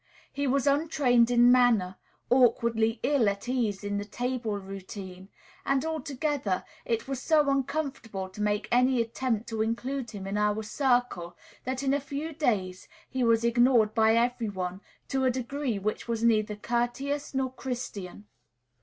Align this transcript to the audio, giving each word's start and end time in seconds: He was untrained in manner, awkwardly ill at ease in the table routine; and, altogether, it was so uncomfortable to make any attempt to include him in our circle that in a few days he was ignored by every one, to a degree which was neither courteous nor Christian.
He 0.33 0.47
was 0.47 0.65
untrained 0.65 1.29
in 1.29 1.51
manner, 1.51 1.95
awkwardly 2.31 2.99
ill 3.03 3.29
at 3.29 3.47
ease 3.47 3.83
in 3.83 3.99
the 3.99 4.03
table 4.05 4.57
routine; 4.57 5.29
and, 5.63 5.85
altogether, 5.85 6.63
it 6.85 7.07
was 7.07 7.21
so 7.21 7.47
uncomfortable 7.51 8.27
to 8.29 8.41
make 8.41 8.67
any 8.71 8.99
attempt 8.99 9.47
to 9.49 9.61
include 9.61 10.09
him 10.09 10.25
in 10.25 10.39
our 10.39 10.63
circle 10.63 11.37
that 11.65 11.83
in 11.83 11.93
a 11.93 11.99
few 11.99 12.33
days 12.33 12.87
he 13.11 13.23
was 13.23 13.43
ignored 13.43 13.93
by 13.93 14.15
every 14.15 14.49
one, 14.49 14.81
to 15.09 15.23
a 15.23 15.29
degree 15.29 15.77
which 15.77 16.07
was 16.07 16.23
neither 16.23 16.55
courteous 16.55 17.35
nor 17.35 17.53
Christian. 17.53 18.25